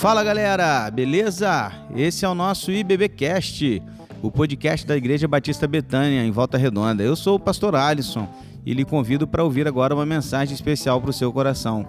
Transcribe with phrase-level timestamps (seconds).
[0.00, 1.70] Fala galera, beleza?
[1.94, 3.82] Esse é o nosso IBBcast,
[4.22, 7.02] o podcast da Igreja Batista Betânia, em Volta Redonda.
[7.02, 8.26] Eu sou o pastor Alisson
[8.64, 11.86] e lhe convido para ouvir agora uma mensagem especial para o seu coração.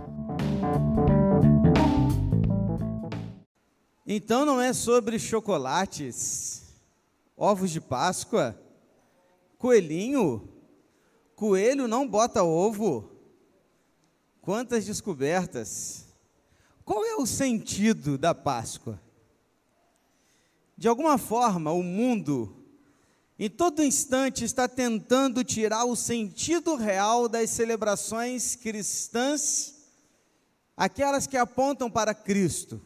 [4.05, 6.70] Então não é sobre chocolates,
[7.38, 8.59] ovos de Páscoa,
[9.57, 10.50] coelhinho,
[11.34, 13.09] coelho não bota ovo.
[14.41, 16.10] Quantas descobertas!
[16.84, 18.99] Qual é o sentido da Páscoa?
[20.77, 22.55] De alguma forma, o mundo,
[23.38, 29.76] em todo instante, está tentando tirar o sentido real das celebrações cristãs,
[30.76, 32.82] aquelas que apontam para Cristo.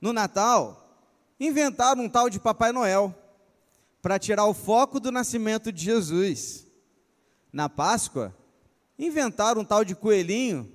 [0.00, 1.02] No Natal,
[1.40, 3.14] inventaram um tal de Papai Noel,
[4.00, 6.64] para tirar o foco do nascimento de Jesus.
[7.52, 8.32] Na Páscoa,
[8.96, 10.72] inventaram um tal de coelhinho,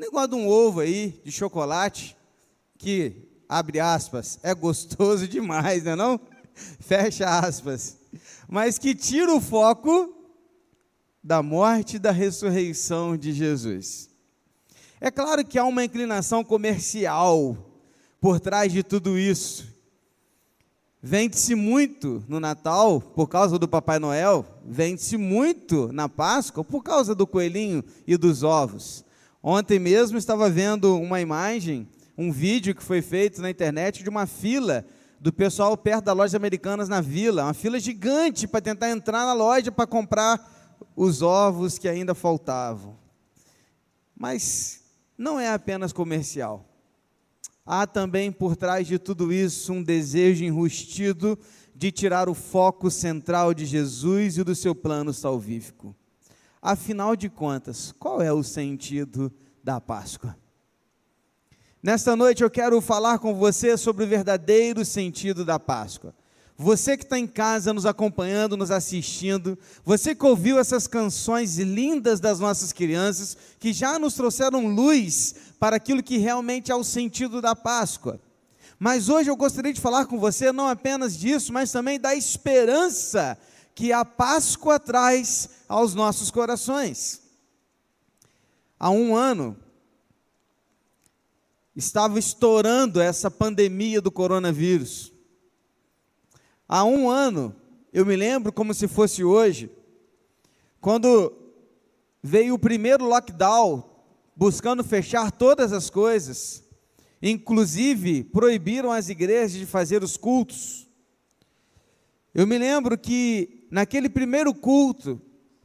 [0.00, 2.16] negócio de um ovo aí, de chocolate,
[2.78, 6.20] que, abre aspas, é gostoso demais, não é não?
[6.54, 7.96] Fecha aspas.
[8.48, 10.14] Mas que tira o foco
[11.22, 14.10] da morte e da ressurreição de Jesus.
[15.00, 17.56] É claro que há uma inclinação comercial
[18.20, 19.72] por trás de tudo isso.
[21.02, 27.14] Vende-se muito no Natal por causa do Papai Noel, vende-se muito na Páscoa por causa
[27.14, 29.04] do coelhinho e dos ovos.
[29.46, 34.24] Ontem mesmo estava vendo uma imagem, um vídeo que foi feito na internet de uma
[34.26, 34.86] fila
[35.20, 39.34] do pessoal perto da loja Americanas na vila, uma fila gigante para tentar entrar na
[39.34, 42.96] loja para comprar os ovos que ainda faltavam.
[44.16, 44.80] Mas
[45.18, 46.66] não é apenas comercial.
[47.66, 51.38] Há também por trás de tudo isso um desejo enrustido
[51.74, 55.94] de tirar o foco central de Jesus e do seu plano salvífico.
[56.64, 59.30] Afinal de contas, qual é o sentido
[59.62, 60.34] da Páscoa?
[61.82, 66.14] Nesta noite eu quero falar com você sobre o verdadeiro sentido da Páscoa.
[66.56, 72.18] Você que está em casa nos acompanhando, nos assistindo, você que ouviu essas canções lindas
[72.18, 77.42] das nossas crianças, que já nos trouxeram luz para aquilo que realmente é o sentido
[77.42, 78.18] da Páscoa.
[78.78, 83.36] Mas hoje eu gostaria de falar com você não apenas disso, mas também da esperança
[83.74, 87.22] que a Páscoa traz aos nossos corações.
[88.78, 89.56] Há um ano,
[91.74, 95.12] estava estourando essa pandemia do coronavírus.
[96.68, 97.54] Há um ano,
[97.92, 99.70] eu me lembro como se fosse hoje,
[100.80, 101.32] quando
[102.22, 103.90] veio o primeiro lockdown,
[104.36, 106.62] buscando fechar todas as coisas,
[107.20, 110.86] inclusive proibiram as igrejas de fazer os cultos.
[112.34, 115.20] Eu me lembro que naquele primeiro culto,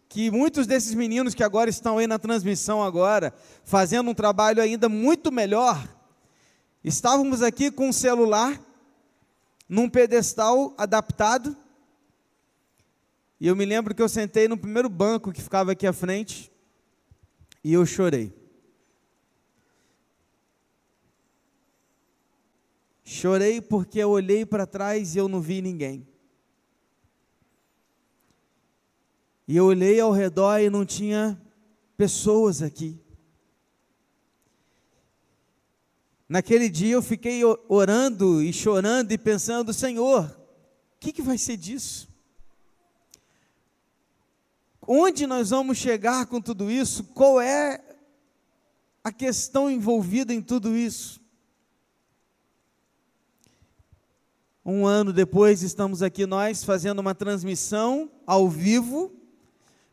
[0.07, 3.33] que muitos desses meninos que agora estão aí na transmissão agora,
[3.63, 5.87] fazendo um trabalho ainda muito melhor,
[6.83, 8.59] estávamos aqui com um celular,
[9.67, 11.55] num pedestal adaptado,
[13.39, 16.51] e eu me lembro que eu sentei no primeiro banco que ficava aqui à frente,
[17.63, 18.33] e eu chorei.
[23.03, 26.08] Chorei porque eu olhei para trás e eu não vi ninguém.
[29.49, 31.35] E eu olhei ao redor e não tinha
[31.97, 33.01] pessoas aqui.
[36.29, 41.57] Naquele dia eu fiquei orando e chorando e pensando: Senhor, o que, que vai ser
[41.57, 42.07] disso?
[44.87, 47.05] Onde nós vamos chegar com tudo isso?
[47.05, 47.83] Qual é
[49.03, 51.19] a questão envolvida em tudo isso?
[54.63, 59.18] Um ano depois, estamos aqui nós fazendo uma transmissão ao vivo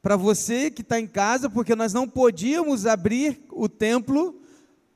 [0.06, 4.40] para você que está em casa, porque nós não podíamos abrir o templo,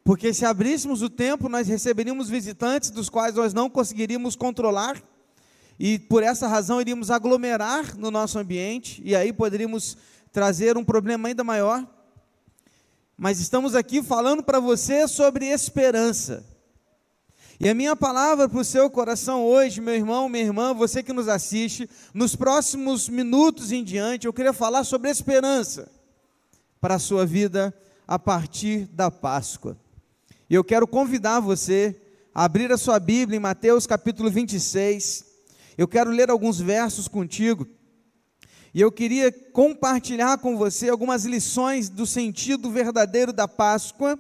[0.04, 5.03] porque se abríssemos o templo, nós receberíamos visitantes dos quais nós não conseguiríamos controlar,
[5.76, 9.98] e por essa razão iríamos aglomerar no nosso ambiente, e aí poderíamos
[10.31, 11.84] trazer um problema ainda maior.
[13.19, 16.47] Mas estamos aqui falando para você sobre esperança.
[17.62, 21.12] E a minha palavra para o seu coração hoje, meu irmão, minha irmã, você que
[21.12, 25.92] nos assiste, nos próximos minutos em diante, eu queria falar sobre esperança
[26.80, 27.74] para a sua vida
[28.09, 29.77] a partir da Páscoa.
[30.48, 31.95] E eu quero convidar você
[32.34, 35.27] a abrir a sua Bíblia em Mateus capítulo 26.
[35.77, 37.68] Eu quero ler alguns versos contigo.
[38.72, 44.18] E eu queria compartilhar com você algumas lições do sentido verdadeiro da Páscoa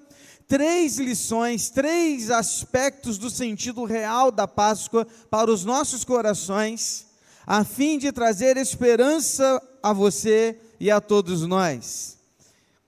[0.50, 7.06] três lições, três aspectos do sentido real da Páscoa para os nossos corações,
[7.46, 12.18] a fim de trazer esperança a você e a todos nós.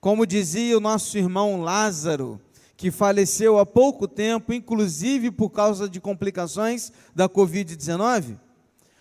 [0.01, 2.37] Como dizia o nosso irmão Lázaro,
[2.75, 8.37] que faleceu há pouco tempo, inclusive por causa de complicações da Covid-19,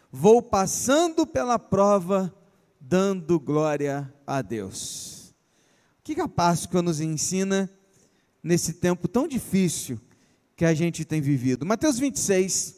[0.08, 2.32] vou passando pela prova,
[2.80, 5.34] dando glória a Deus.
[5.98, 7.68] O que a Páscoa nos ensina
[8.42, 10.00] nesse tempo tão difícil
[10.56, 11.64] que a gente tem vivido?
[11.64, 12.76] Mateus 26,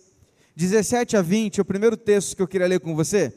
[0.55, 3.33] 17 a 20, é o primeiro texto que eu queria ler com você.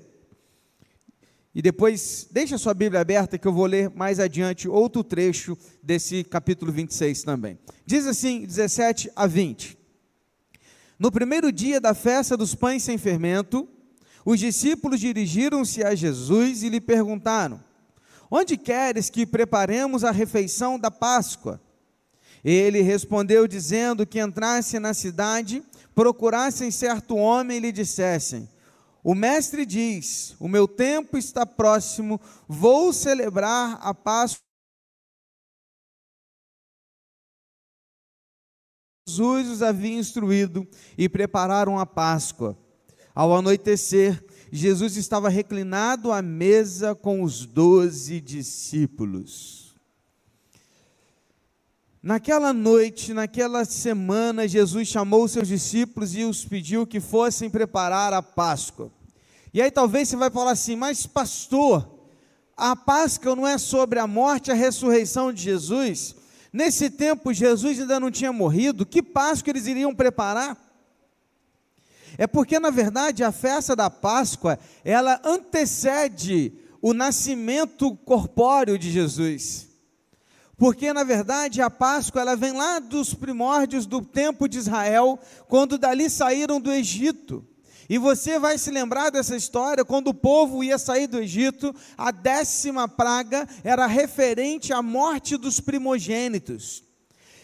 [1.57, 5.57] E depois, deixa a sua Bíblia aberta que eu vou ler mais adiante outro trecho
[5.81, 7.57] desse capítulo 26 também.
[7.83, 9.75] Diz assim, 17 a 20.
[10.99, 13.67] No primeiro dia da festa dos pães sem fermento,
[14.23, 17.59] os discípulos dirigiram-se a Jesus e lhe perguntaram:
[18.29, 21.61] Onde queres que preparemos a refeição da Páscoa?
[22.43, 25.63] Ele respondeu dizendo que entrassem na cidade,
[25.93, 28.47] procurassem certo homem e lhe dissessem:
[29.07, 34.43] o mestre diz: O meu tempo está próximo, vou celebrar a Páscoa.
[39.07, 40.67] Jesus os havia instruído
[40.97, 42.57] e prepararam a Páscoa.
[43.15, 49.66] Ao anoitecer, Jesus estava reclinado à mesa com os doze discípulos.
[52.07, 58.21] Naquela noite, naquela semana, Jesus chamou seus discípulos e os pediu que fossem preparar a
[58.23, 58.89] Páscoa.
[59.53, 61.85] E aí talvez você vai falar assim, mas pastor,
[62.55, 66.15] a Páscoa não é sobre a morte e a ressurreição de Jesus?
[66.53, 70.57] Nesse tempo Jesus ainda não tinha morrido, que Páscoa eles iriam preparar?
[72.17, 79.66] É porque na verdade a festa da Páscoa, ela antecede o nascimento corpóreo de Jesus.
[80.57, 85.77] Porque na verdade a Páscoa ela vem lá dos primórdios do tempo de Israel, quando
[85.77, 87.45] dali saíram do Egito.
[87.89, 92.11] E você vai se lembrar dessa história quando o povo ia sair do Egito, a
[92.11, 96.83] décima praga era referente à morte dos primogênitos.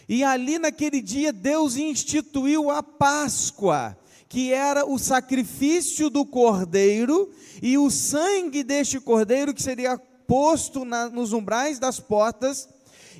[0.08, 3.96] E ali naquele dia Deus instituiu a Páscoa,
[4.28, 7.30] que era o sacrifício do cordeiro
[7.62, 9.96] e o sangue deste cordeiro que seria
[10.26, 12.68] posto na, nos umbrais das portas.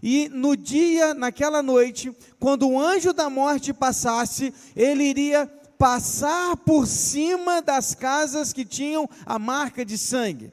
[0.06, 5.47] E no dia, naquela noite, quando o anjo da morte passasse, ele iria
[5.79, 10.53] passar por cima das casas que tinham a marca de sangue.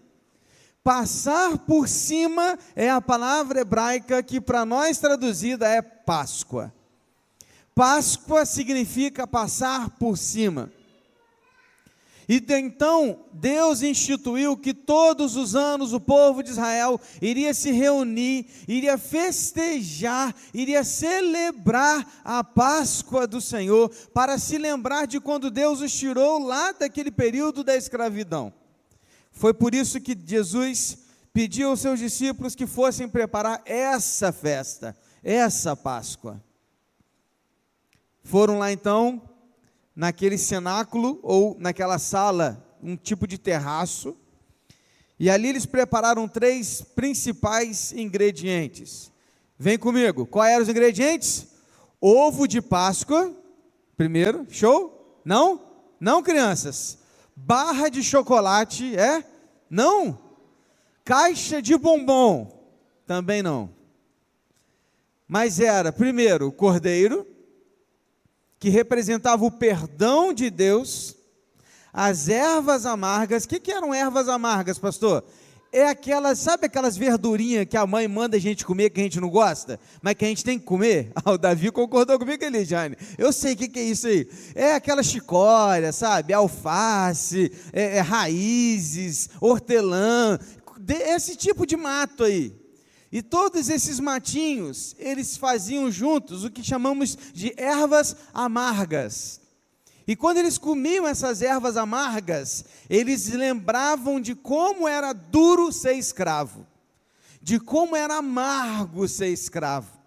[0.82, 6.74] Passar por cima é a palavra hebraica que para nós traduzida é Páscoa.
[7.76, 10.72] Páscoa significa passar por cima.
[12.28, 18.46] E então Deus instituiu que todos os anos o povo de Israel iria se reunir,
[18.68, 25.92] iria festejar, iria celebrar a Páscoa do Senhor, para se lembrar de quando Deus os
[25.92, 28.54] tirou lá daquele período da escravidão.
[29.32, 31.00] Foi por isso que Jesus
[31.34, 36.42] pediu aos seus discípulos que fossem preparar essa festa, essa Páscoa.
[38.24, 39.22] Foram lá então
[40.02, 44.18] naquele cenáculo ou naquela sala, um tipo de terraço.
[45.20, 49.12] E ali eles prepararam três principais ingredientes.
[49.60, 50.26] Vem comigo.
[50.26, 51.50] Quais eram os ingredientes?
[52.02, 53.32] Ovo de Páscoa,
[53.96, 55.22] primeiro, show?
[55.24, 55.62] Não?
[56.00, 56.98] Não, crianças.
[57.36, 59.24] Barra de chocolate, é?
[59.70, 60.18] Não.
[61.06, 62.52] Caixa de bombom,
[63.06, 63.70] também não.
[65.28, 67.28] Mas era, primeiro, cordeiro,
[68.62, 71.16] que representava o perdão de Deus,
[71.92, 73.44] as ervas amargas.
[73.44, 75.26] O que, que eram ervas amargas, pastor?
[75.74, 79.20] É aquelas, sabe aquelas verdurinhas que a mãe manda a gente comer que a gente
[79.20, 81.12] não gosta, mas que a gente tem que comer?
[81.26, 82.96] Ah, o Davi concordou comigo ali, Jane.
[83.18, 84.30] Eu sei o que, que é isso aí.
[84.54, 86.32] É aquela chicória, sabe?
[86.32, 90.38] Alface, é, é raízes, hortelã,
[90.88, 92.61] esse tipo de mato aí.
[93.12, 99.42] E todos esses matinhos, eles faziam juntos o que chamamos de ervas amargas.
[100.08, 106.66] E quando eles comiam essas ervas amargas, eles lembravam de como era duro ser escravo,
[107.42, 110.00] de como era amargo ser escravo.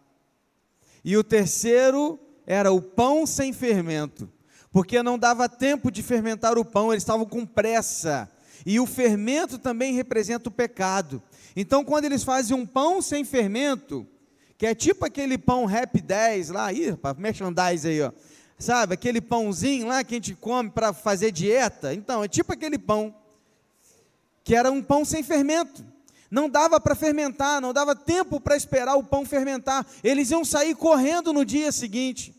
[1.04, 4.30] E o terceiro era o pão sem fermento,
[4.72, 8.30] porque não dava tempo de fermentar o pão, eles estavam com pressa.
[8.66, 11.22] E o fermento também representa o pecado.
[11.56, 14.06] Então, quando eles fazem um pão sem fermento,
[14.58, 18.12] que é tipo aquele pão Rap 10 lá, ih, merchandise aí, ó.
[18.58, 21.92] Sabe, aquele pãozinho lá que a gente come para fazer dieta.
[21.92, 23.14] Então, é tipo aquele pão,
[24.42, 25.84] que era um pão sem fermento.
[26.30, 29.86] Não dava para fermentar, não dava tempo para esperar o pão fermentar.
[30.02, 32.34] Eles iam sair correndo no dia seguinte.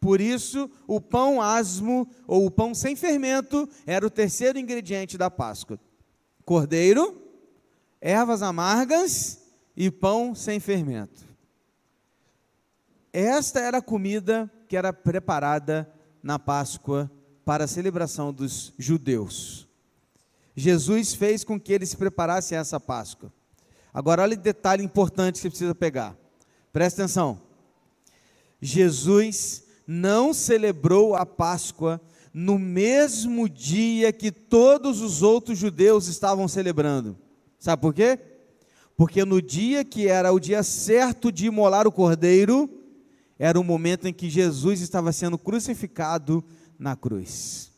[0.00, 5.30] Por isso, o pão asmo, ou o pão sem fermento, era o terceiro ingrediente da
[5.30, 5.80] Páscoa.
[6.44, 7.23] Cordeiro,
[8.04, 9.40] ervas amargas
[9.74, 11.24] e pão sem fermento.
[13.10, 15.90] esta era a comida que era preparada
[16.22, 17.10] na Páscoa
[17.46, 19.66] para a celebração dos judeus.
[20.54, 23.32] Jesus fez com que eles se preparassem essa Páscoa.
[23.92, 26.14] Agora, olha o detalhe importante que você precisa pegar.
[26.72, 27.40] Presta atenção.
[28.60, 31.98] Jesus não celebrou a Páscoa
[32.34, 37.23] no mesmo dia que todos os outros judeus estavam celebrando.
[37.64, 38.18] Sabe por quê?
[38.94, 42.68] Porque no dia que era o dia certo de imolar o cordeiro,
[43.38, 46.44] era o momento em que Jesus estava sendo crucificado
[46.78, 47.72] na cruz.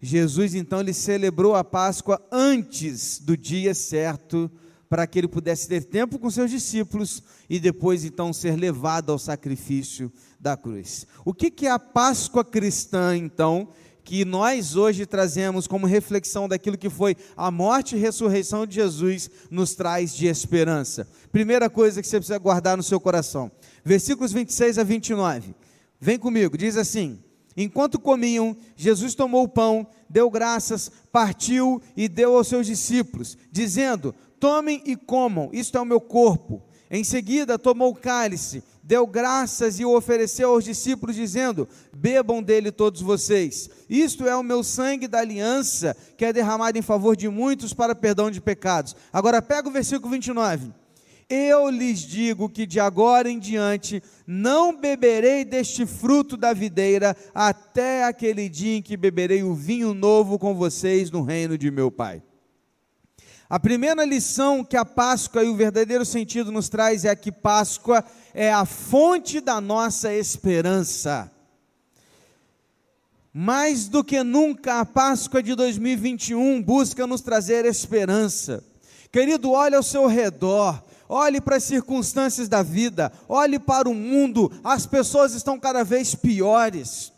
[0.00, 4.50] Jesus então ele celebrou a Páscoa antes do dia certo
[4.88, 9.18] para que ele pudesse ter tempo com seus discípulos e depois então ser levado ao
[9.18, 11.06] sacrifício da cruz.
[11.26, 13.68] O que, que é a Páscoa cristã então?
[14.10, 19.30] Que nós hoje trazemos como reflexão daquilo que foi a morte e ressurreição de Jesus,
[19.48, 21.06] nos traz de esperança.
[21.30, 23.52] Primeira coisa que você precisa guardar no seu coração,
[23.84, 25.54] versículos 26 a 29.
[26.00, 27.22] Vem comigo, diz assim:
[27.56, 34.12] Enquanto comiam, Jesus tomou o pão, deu graças, partiu e deu aos seus discípulos, dizendo:
[34.40, 36.60] Tomem e comam, isto é o meu corpo.
[36.90, 42.72] Em seguida, tomou o cálice, deu graças e o ofereceu aos discípulos, dizendo: Bebam dele
[42.72, 43.70] todos vocês.
[43.88, 47.94] Isto é o meu sangue da aliança, que é derramado em favor de muitos para
[47.94, 48.96] perdão de pecados.
[49.12, 50.72] Agora pega o versículo 29.
[51.28, 58.02] Eu lhes digo que de agora em diante não beberei deste fruto da videira até
[58.02, 62.20] aquele dia em que beberei o vinho novo com vocês no reino de meu Pai.
[63.50, 68.04] A primeira lição que a Páscoa e o verdadeiro sentido nos traz é que Páscoa
[68.32, 71.28] é a fonte da nossa esperança.
[73.34, 78.62] Mais do que nunca, a Páscoa de 2021 busca nos trazer esperança.
[79.10, 84.48] Querido, olha ao seu redor, olhe para as circunstâncias da vida, olhe para o mundo,
[84.62, 87.12] as pessoas estão cada vez piores.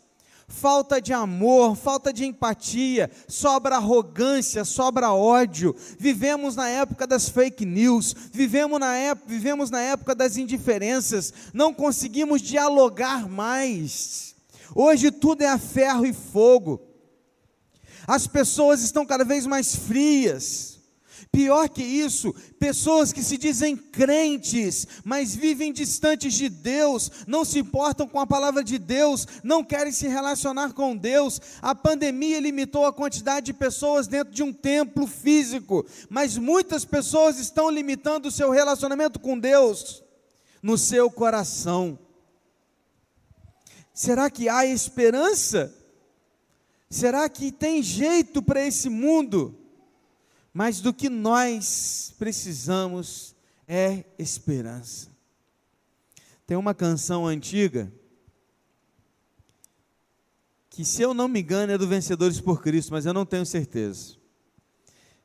[0.53, 5.75] Falta de amor, falta de empatia, sobra arrogância, sobra ódio.
[5.97, 11.73] Vivemos na época das fake news, vivemos na, época, vivemos na época das indiferenças, não
[11.73, 14.35] conseguimos dialogar mais.
[14.75, 16.79] Hoje tudo é a ferro e fogo.
[18.05, 20.72] As pessoas estão cada vez mais frias
[21.33, 27.57] Pior que isso, pessoas que se dizem crentes, mas vivem distantes de Deus, não se
[27.57, 31.41] importam com a palavra de Deus, não querem se relacionar com Deus.
[31.59, 37.39] A pandemia limitou a quantidade de pessoas dentro de um templo físico, mas muitas pessoas
[37.39, 40.03] estão limitando o seu relacionamento com Deus
[40.61, 41.97] no seu coração.
[43.91, 45.73] Será que há esperança?
[46.91, 49.62] Será que tem jeito para esse mundo?
[50.53, 53.35] Mas do que nós precisamos
[53.67, 55.09] é esperança.
[56.45, 57.91] Tem uma canção antiga
[60.69, 63.45] que, se eu não me engano, é do Vencedores por Cristo, mas eu não tenho
[63.45, 64.15] certeza.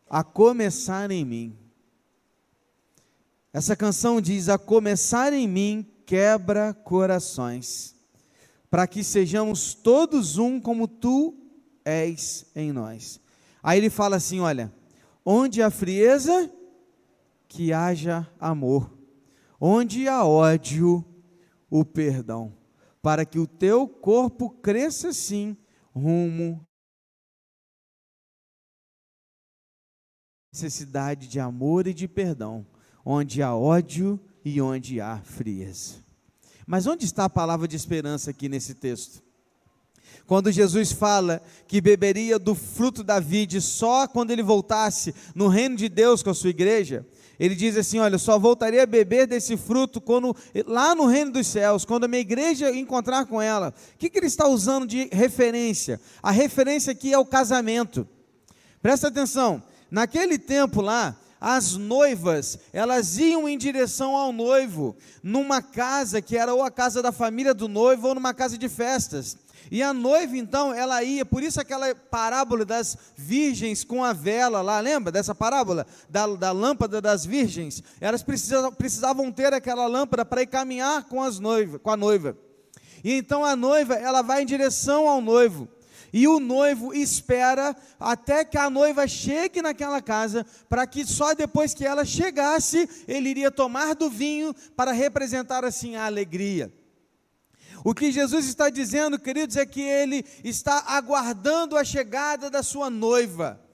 [0.08, 1.58] A começar em mim.
[3.52, 7.94] Essa canção diz: A começar em mim quebra corações,
[8.70, 11.36] para que sejamos todos um como tu
[11.84, 13.20] és em nós.
[13.62, 14.72] Aí ele fala assim: Olha,
[15.30, 16.50] Onde há frieza,
[17.46, 18.98] que haja amor.
[19.60, 21.04] Onde há ódio,
[21.68, 22.56] o perdão.
[23.02, 25.54] Para que o teu corpo cresça sim
[25.94, 26.66] rumo
[30.50, 32.66] necessidade de amor e de perdão,
[33.04, 36.02] onde há ódio e onde há frieza.
[36.66, 39.27] Mas onde está a palavra de esperança aqui nesse texto?
[40.26, 45.76] Quando Jesus fala que beberia do fruto da vide só quando ele voltasse no reino
[45.76, 47.06] de Deus com a sua igreja,
[47.38, 50.36] ele diz assim: Olha, só voltaria a beber desse fruto quando
[50.66, 53.72] lá no reino dos céus, quando a minha igreja encontrar com ela.
[53.94, 56.00] O que, que ele está usando de referência?
[56.22, 58.06] A referência aqui é o casamento.
[58.82, 66.20] Presta atenção, naquele tempo lá, as noivas, elas iam em direção ao noivo, numa casa
[66.20, 69.36] que era ou a casa da família do noivo ou numa casa de festas.
[69.70, 74.62] E a noiva, então, ela ia, por isso aquela parábola das virgens com a vela
[74.62, 75.86] lá, lembra dessa parábola?
[76.08, 77.82] Da, da lâmpada das virgens.
[78.00, 82.36] Elas precisavam, precisavam ter aquela lâmpada para ir caminhar com, as noiva, com a noiva.
[83.04, 85.68] E então a noiva, ela vai em direção ao noivo.
[86.12, 91.74] E o noivo espera até que a noiva chegue naquela casa, para que só depois
[91.74, 96.72] que ela chegasse, ele iria tomar do vinho para representar assim a alegria.
[97.84, 102.90] O que Jesus está dizendo, queridos, é que ele está aguardando a chegada da sua
[102.90, 103.67] noiva.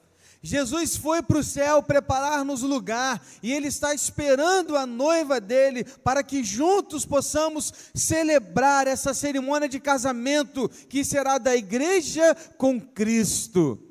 [0.47, 6.23] Jesus foi para o céu preparar-nos lugar e Ele está esperando a noiva dele para
[6.23, 13.83] que juntos possamos celebrar essa cerimônia de casamento que será da igreja com Cristo.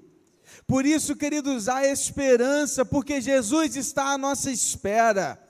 [0.68, 5.44] Por isso, queridos, há esperança, porque Jesus está à nossa espera.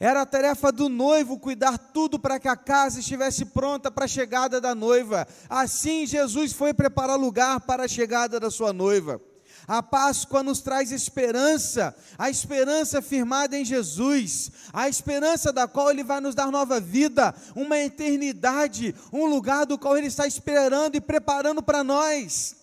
[0.00, 4.08] Era a tarefa do noivo cuidar tudo para que a casa estivesse pronta para a
[4.08, 5.28] chegada da noiva.
[5.46, 9.20] Assim, Jesus foi preparar lugar para a chegada da sua noiva.
[9.68, 16.04] A Páscoa nos traz esperança, a esperança firmada em Jesus, a esperança da qual Ele
[16.04, 21.00] vai nos dar nova vida, uma eternidade, um lugar do qual Ele está esperando e
[21.00, 22.56] preparando para nós.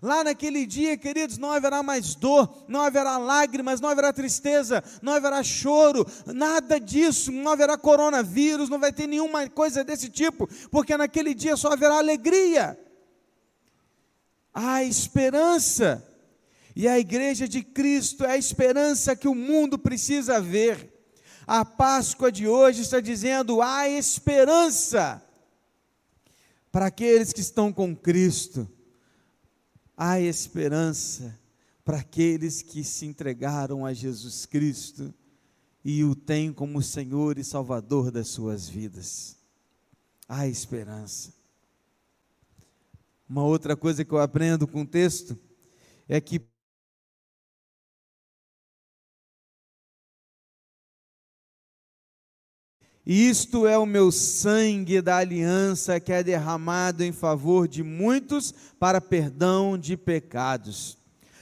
[0.00, 5.14] Lá naquele dia, queridos, não haverá mais dor, não haverá lágrimas, não haverá tristeza, não
[5.14, 10.96] haverá choro, nada disso, não haverá coronavírus, não vai ter nenhuma coisa desse tipo, porque
[10.96, 12.78] naquele dia só haverá alegria.
[14.54, 16.07] Há esperança.
[16.78, 20.88] E a igreja de Cristo é a esperança que o mundo precisa ver.
[21.44, 25.20] A Páscoa de hoje está dizendo: há esperança
[26.70, 28.68] para aqueles que estão com Cristo.
[29.96, 31.36] Há esperança
[31.84, 35.12] para aqueles que se entregaram a Jesus Cristo
[35.84, 39.36] e o têm como Senhor e Salvador das suas vidas.
[40.28, 41.32] Há esperança.
[43.28, 45.36] Uma outra coisa que eu aprendo com o texto
[46.08, 46.40] é que
[53.10, 59.00] Isto é o meu sangue da aliança que é derramado em favor de muitos para
[59.00, 60.98] perdão de pecados.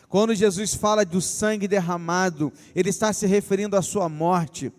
[0.08, 4.73] Quando Jesus fala do sangue derramado, ele está se referindo à sua morte.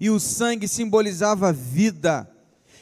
[0.00, 2.28] E o sangue simbolizava vida.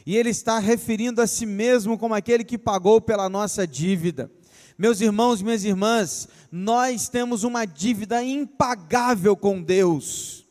[0.06, 4.30] E ele está referindo a si mesmo como aquele que pagou pela nossa dívida.
[4.78, 10.46] Meus irmãos, minhas irmãs, nós temos uma dívida impagável com Deus.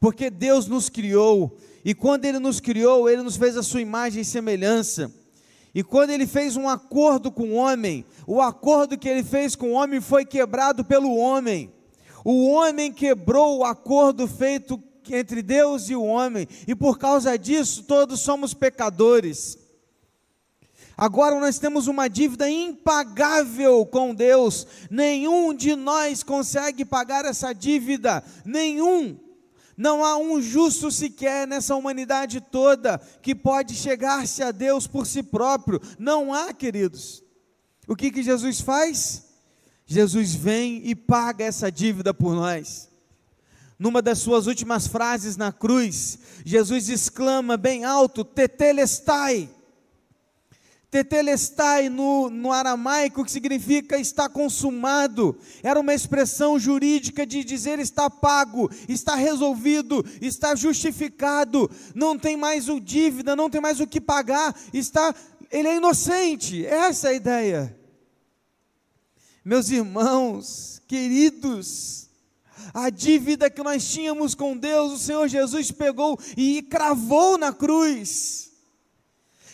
[0.00, 4.22] Porque Deus nos criou e quando ele nos criou, ele nos fez a sua imagem
[4.22, 5.08] e semelhança.
[5.72, 9.70] E quando ele fez um acordo com o homem, o acordo que ele fez com
[9.70, 11.72] o homem foi quebrado pelo homem.
[12.24, 17.84] O homem quebrou o acordo feito entre Deus e o homem, e por causa disso
[17.84, 19.56] todos somos pecadores.
[20.96, 28.24] Agora nós temos uma dívida impagável com Deus, nenhum de nós consegue pagar essa dívida,
[28.44, 29.24] nenhum.
[29.76, 35.22] Não há um justo sequer nessa humanidade toda que pode chegar-se a Deus por si
[35.22, 35.80] próprio.
[35.98, 37.22] Não há, queridos.
[37.86, 39.24] O que, que Jesus faz?
[39.84, 42.88] Jesus vem e paga essa dívida por nós.
[43.78, 49.50] Numa das suas últimas frases na cruz, Jesus exclama bem alto: Tetelestai
[50.90, 58.08] Tetelestai no, no aramaico, que significa está consumado, era uma expressão jurídica de dizer está
[58.08, 64.00] pago, está resolvido, está justificado, não tem mais o dívida, não tem mais o que
[64.00, 65.12] pagar, está,
[65.50, 67.78] ele é inocente, essa é a ideia.
[69.44, 72.08] Meus irmãos, queridos,
[72.72, 78.45] a dívida que nós tínhamos com Deus, o Senhor Jesus pegou e cravou na cruz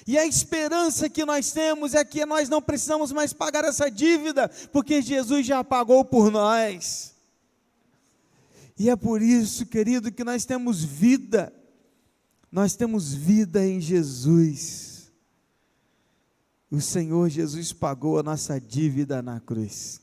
[0.07, 4.49] e a esperança que nós temos é que nós não precisamos mais pagar essa dívida,
[4.73, 7.15] porque Jesus já pagou por nós.
[8.79, 11.53] E é por isso, querido, que nós temos vida.
[12.51, 15.13] Nós temos vida em Jesus.
[16.71, 20.01] O Senhor Jesus pagou a nossa dívida na cruz.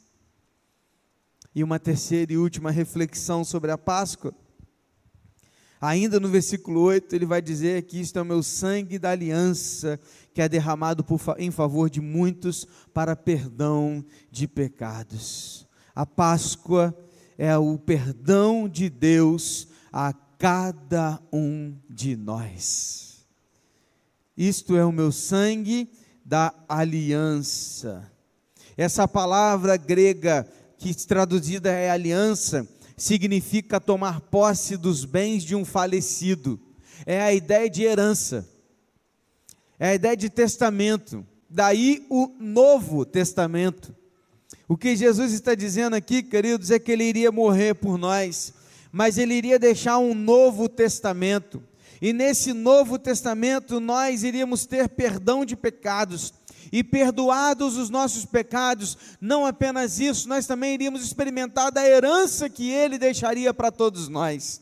[1.53, 4.33] E uma terceira e última reflexão sobre a Páscoa
[5.81, 9.97] Ainda no versículo 8, ele vai dizer que isto é o meu sangue da aliança,
[10.33, 15.65] que é derramado por, em favor de muitos para perdão de pecados.
[15.95, 16.93] A Páscoa
[17.37, 23.25] é o perdão de Deus a cada um de nós.
[24.37, 25.89] Isto é o meu sangue
[26.25, 28.09] da aliança.
[28.77, 32.67] Essa palavra grega, que traduzida é aliança,
[32.99, 36.59] significa tomar posse dos bens de um falecido.
[37.05, 38.47] É a ideia de herança.
[39.79, 41.25] É a ideia de testamento.
[41.49, 43.95] Daí o Novo Testamento.
[44.67, 48.53] O que Jesus está dizendo aqui, queridos, é que ele iria morrer por nós,
[48.91, 51.63] mas ele iria deixar um novo testamento.
[52.01, 56.33] E nesse novo testamento nós iríamos ter perdão de pecados,
[56.71, 62.69] e perdoados os nossos pecados, não apenas isso, nós também iríamos experimentar da herança que
[62.69, 64.61] Ele deixaria para todos nós.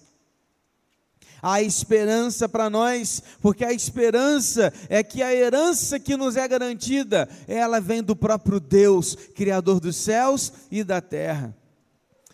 [1.41, 7.29] Há esperança para nós, porque a esperança é que a herança que nos é garantida,
[7.47, 11.55] ela vem do próprio Deus, Criador dos céus e da terra.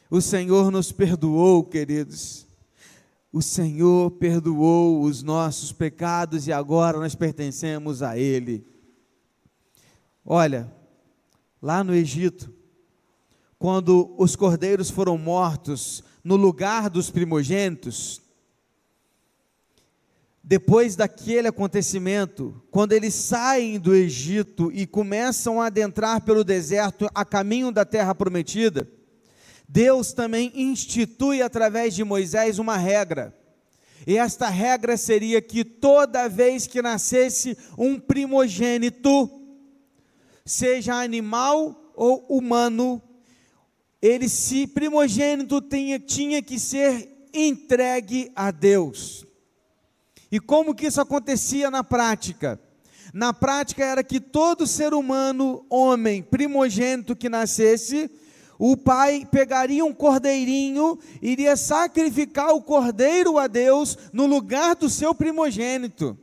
[0.09, 2.45] O Senhor nos perdoou, queridos.
[3.33, 8.63] O Senhor perdoou os nossos pecados e agora nós pertencemos a Ele.
[10.23, 10.71] Olha,
[11.59, 12.53] lá no Egito,
[13.57, 18.21] quando os cordeiros foram mortos no lugar dos primogênitos,
[20.43, 27.25] depois daquele acontecimento, quando eles saem do Egito e começam a adentrar pelo deserto a
[27.25, 28.87] caminho da terra prometida,
[29.67, 33.36] Deus também institui através de Moisés uma regra.
[34.06, 39.30] E esta regra seria que toda vez que nascesse um primogênito,
[40.45, 43.02] seja animal ou humano,
[44.02, 49.26] ele se primogênito tinha, tinha que ser entregue a Deus.
[50.30, 52.60] E como que isso acontecia na prática?
[53.13, 58.10] Na prática era que todo ser humano, homem, primogênito que nascesse,
[58.57, 65.13] o pai pegaria um cordeirinho, iria sacrificar o cordeiro a Deus no lugar do seu
[65.13, 66.17] primogênito.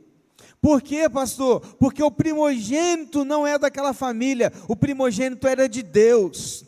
[0.61, 1.59] Por quê, pastor?
[1.79, 6.63] Porque o primogênito não é daquela família, o primogênito era de Deus.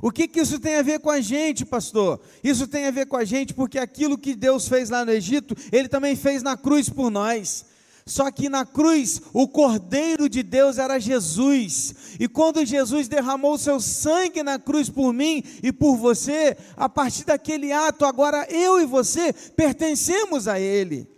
[0.00, 2.20] O que, que isso tem a ver com a gente, pastor?
[2.42, 5.56] Isso tem a ver com a gente porque aquilo que Deus fez lá no Egito,
[5.72, 7.64] Ele também fez na cruz por nós.
[8.06, 11.94] Só que na cruz, o Cordeiro de Deus era Jesus.
[12.20, 17.24] E quando Jesus derramou seu sangue na cruz por mim e por você, a partir
[17.24, 21.14] daquele ato, agora eu e você pertencemos a Ele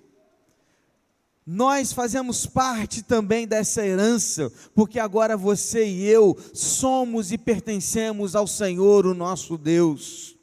[1.47, 8.49] nós fazemos parte também dessa herança, porque agora você e eu somos e pertencemos ao
[8.49, 10.37] Senhor, o nosso Deus.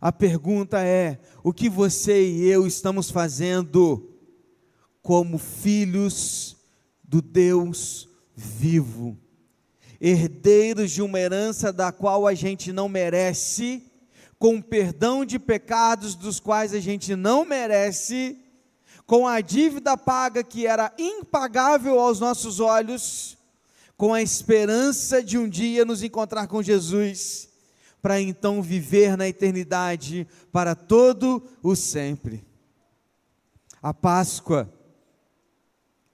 [0.00, 4.11] A pergunta é: o que você e eu estamos fazendo
[5.02, 6.56] como filhos
[7.02, 9.18] do Deus vivo,
[10.00, 13.82] herdeiros de uma herança da qual a gente não merece,
[14.38, 18.38] com perdão de pecados dos quais a gente não merece?
[19.06, 23.36] com a dívida paga que era impagável aos nossos olhos,
[23.94, 27.48] com a esperança de um dia nos encontrar com Jesus,
[28.00, 32.44] para então viver na eternidade para todo o sempre.
[33.82, 34.72] A Páscoa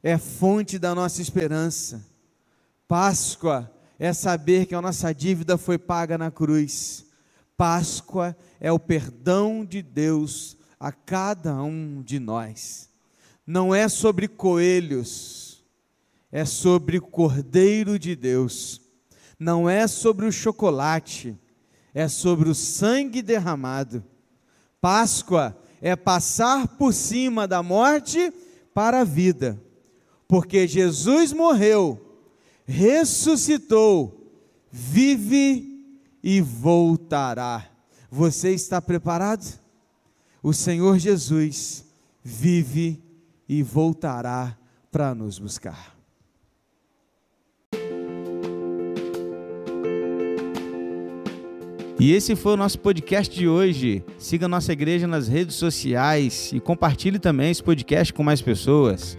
[0.03, 2.05] é fonte da nossa esperança.
[2.87, 7.07] Páscoa é saber que a nossa dívida foi paga na cruz.
[7.57, 12.89] Páscoa é o perdão de Deus a cada um de nós
[13.49, 15.65] não é sobre coelhos,
[16.31, 18.79] é sobre o Cordeiro de Deus.
[19.39, 21.35] Não é sobre o chocolate,
[21.95, 24.05] é sobre o sangue derramado.
[24.83, 28.31] Páscoa é passar por cima da morte
[28.75, 29.59] para a vida,
[30.29, 31.99] porque Jesus morreu,
[32.67, 34.31] ressuscitou,
[34.71, 35.83] vive
[36.23, 37.67] e voltará.
[38.11, 39.59] Você está preparado?
[40.43, 41.85] O Senhor Jesus
[42.23, 43.03] vive
[43.49, 44.57] e voltará
[44.93, 45.97] para nos buscar.
[52.01, 54.05] E esse foi o nosso podcast de hoje.
[54.19, 59.19] Siga nossa igreja nas redes sociais e compartilhe também esse podcast com mais pessoas.